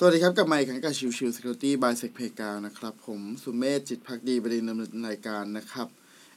[0.00, 5.86] สวัสดีครับ กับไมค์ขังกับชิวชิว Security by s e c p a y กานะครับ ผมสุเมธจิตภักดีบดินทร์ดำเนินรายการนะครับ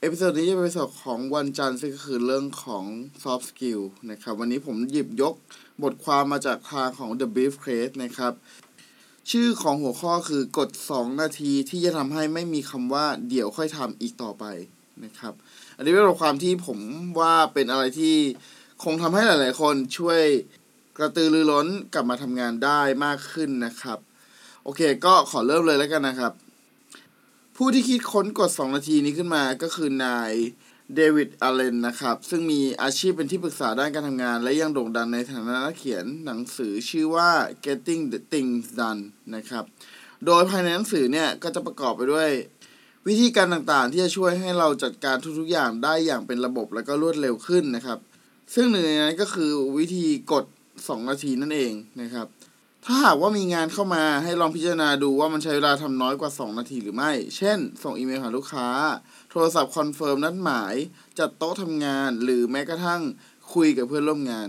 [0.00, 2.84] episode นี้จะเป็น episode ของวันจันทร์ซึ่งก็คือเรื่องของ
[3.22, 3.80] soft skill
[4.10, 5.34] นะครับ วันนี้ผมหยิบยก
[5.82, 8.32] บทความมาจากทางของ The Brief Case นะครับ
[9.30, 14.44] ชื่อของหัวข้อคือกฎ2นาทีที่จะทำให้ไม่มีคำว่าเดี๋ยวค่อยทำอีกต่อไป
[15.04, 15.34] นะครับ
[15.76, 16.78] อันนี้เป็นบทความที่ผม
[17.20, 18.16] ว่าเป็นอะไรที่
[18.84, 20.22] คงทำให้หลาย ๆ คนช่วย
[20.96, 23.98] กระตือรือร้นกลับมาทำงานได้มากขึ้นนะครับ
[24.64, 26.32] โอเคก็ขอเริ่มเลยแล้วกันนะครับ
[27.56, 30.32] ผู้ที่คิดค้นกด2นาทีนี้ขึ้นมาก็คือนาย
[30.94, 37.30] เดวิดอเลนนะครับ ซึ่งมีอาชีพเป็นที่ปรึกษาด้านการทำงาน และยังโด่งดังในฐานะนักเขียนหนังสือชื่อว่า
[37.64, 39.02] Getting the Things Done
[39.34, 39.64] นะครับ
[40.26, 42.30] โดยภายในหนังสือเนี่ย ก็จะประกอบไปด้วย
[43.06, 47.98] วิธีการต่างๆ ที่จะช่วยให้เราจัดการทุกๆอย่างได้อย่างเป็นระบบและก็รวดเร็วขึ้นนะครับ
[48.54, 50.44] ซึ่งหนึ่งในนั้นก็คือวิธีกฎ
[50.82, 52.26] 2 นาทีนั่นเองนะครับ
[52.84, 58.68] ถ้าหากว่ามีงานเข้ามาให้ลองพิจารณาดูว่ามันใช้เวลาทำน้อยกว่า 2 นาทีหรือไม่ เช่น ส่งอีเมลหาลูกค้า
[59.30, 60.74] โทรศัพท์ confirm นัดหมาย
[61.18, 63.02] จัดโต๊ะทำงาน หรือแม้กระทั่ง
[63.54, 64.48] คุยกับเพื่อนร่วมงาน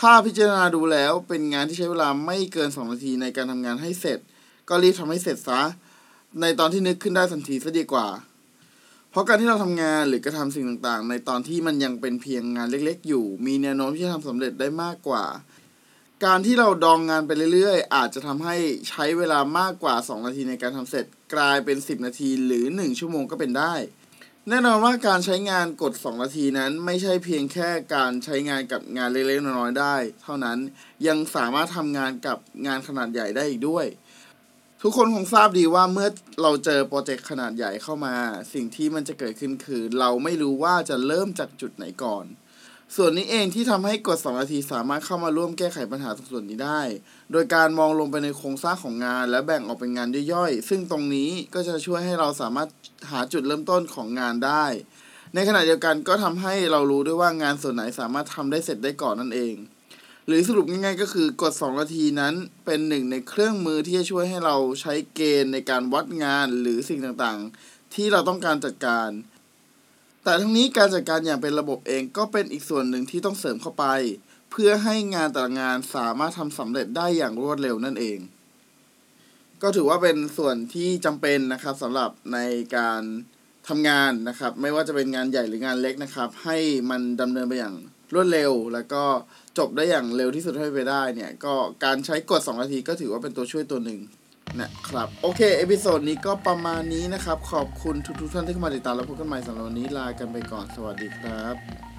[0.00, 4.18] ถ้าพิจารณาดูแล้วเป็นงานที่ใช้เวลาไม่เกิน 2 นาทีในการทำงานให้เสร็จ
[4.68, 5.62] ก็รีบทำให้เสร็จซะ
[6.40, 8.06] ในตอนที่นึกขึ้นได้ทันทีซะดีกว่า
[9.10, 15.24] เพราะการที่เราทำงานหรือกระทำสิ่งต่างๆ ในตอนที่มันยังเป็นเพียงงานเล็ก ๆ อยู่ มีแนวโน้มที่จะทำสำเร็จได้มากกว่า
[16.24, 18.56] การที่เราดองงานไปเรื่อยๆ อาจจะทำให้
[18.88, 23.74] ใช้เวลามากกว่า 2 นาทีในการทำเสร็จกลายเป็น 10 นาทีหรือ 1 ชั่วโมงก็เป็นได้
[24.48, 30.58] แน่นอนว่าการใช้งานกด 2 นาทีนั้นไม่ใช่เพียงแค่การใช้งานกับงานเล็กๆน้อยๆได้ เท่านั้น
[31.06, 33.86] ยังสามารถทำงานกับงานขนาดใหญ่ได้อีกด้วย
[34.82, 36.08] ทุกคนคงทราบดีว่าเมื่อ
[36.42, 38.14] เราเจอโปรเจกต์ขนาดใหญ่เข้ามา
[38.54, 42.24] สิ่งที่มันจะเกิดขึ้นคือ เราไม่รู้ว่าจะเริ่มจากจุดไหนก่อน
[42.96, 46.80] ส่วนนี้เองที่ทำให้กด2นาทีสามารถเข้ามาร่วมแก้ไขปัญหาตรงส่วนนี้ได้
[47.32, 52.68] โดยการมองลงไปในโครงสร้างของงาน และแบ่งออกเป็นงานย่อยๆ ซึ่งตรงนี้ก็จะช่วยให้เราสามารถ
[53.10, 54.64] หาจุดเริ่มต้นของงานได้
[55.34, 59.54] ในขณะเดียวกันก็ทำให้เรารู้ด้วยว่างานส่วนไหนสามารถทำได้เสร็จได้ก่อนนั่นเอง
[60.30, 62.34] หรือสรุปง่ายๆก็คือกด2นาทีนั้น
[62.64, 69.10] เป็นหนึ่งในเครื่องมือที่จะช่วยให้เราใช้เกณฑ์ในการวัดงานหรือสิ่งต่างๆ ที่เราต้องการจัดการ
[70.22, 73.84] แต่ทั้งนี้การจัดการอย่างเป็นระบบเองก็เป็นอีกส่วนหนึ่งที่ต้องเสริมเข้าไป
[74.50, 78.18] เพื่อให้งานแต่ละงานสามารถทำสำเร็จได้อย่างรวดเร็วนั่นเอง
[79.62, 82.38] ก็ถือว่าเป็นส่วนที่จำเป็นนะครับสำหรับใน
[82.76, 83.02] การ
[83.68, 86.56] ทำงานนะครับ ไม่ว่าจะเป็นงานใหญ่หรืองานเล็กนะครับ ให้
[86.90, 87.76] มันดำเนินไปอย่าง
[88.14, 89.02] รวดเร็ว แล้วก็
[89.58, 91.54] จบได้อย่างเร็วที่สุดเท่าที่ไปได้เนี่ย ก็
[91.84, 94.00] การใช้กฎ 2 นาทีก็ถือว่าเป็นตัวช่วยตัวหนึ่ง
[94.60, 101.97] นะครับ โอเค episode นี้ก็ประมาณนี้นะครับ ขอบคุณทุกๆท่านที่เข้ามาติดตามแล้วพบกันใหม่สำหรับวันนี้ลากันไปก่อนสวัสดีครับ